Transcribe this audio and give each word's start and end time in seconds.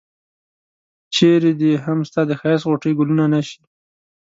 چرې 1.15 1.51
دي 1.59 1.71
هم 1.83 1.99
ستا 2.09 2.21
د 2.27 2.31
ښایست 2.39 2.65
غوټۍ 2.69 2.91
ګلونه 2.99 3.25
نه 3.33 3.41
شي. 3.47 3.59